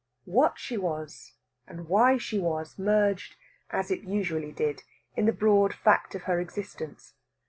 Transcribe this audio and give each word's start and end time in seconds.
What 0.25 0.57
she 0.57 0.77
was, 0.77 1.33
and 1.67 1.87
why 1.87 2.17
she 2.17 2.39
was, 2.39 2.79
merged, 2.79 3.35
as 3.69 3.91
it 3.91 4.01
usually 4.01 4.51
did, 4.51 4.81
in 5.15 5.27
the 5.27 5.31
broad 5.31 5.75
fact 5.75 6.15
of 6.15 6.23
her 6.23 6.39
existence. 6.39 7.13